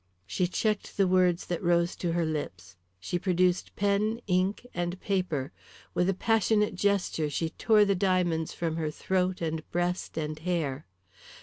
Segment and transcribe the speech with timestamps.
[0.25, 2.75] She checked the words that rose to her lips.
[2.99, 5.51] She produced pen, ink, and paper.
[5.93, 10.87] With a passionate gesture she tore the diamonds from her throat and breast and hair.